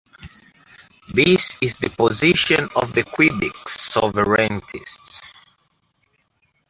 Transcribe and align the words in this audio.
This 1.13 1.59
is 1.61 1.77
the 1.77 1.91
position 1.91 2.69
of 2.75 2.91
the 2.93 3.03
Quebec 3.03 3.53
sovereigntists. 3.67 5.21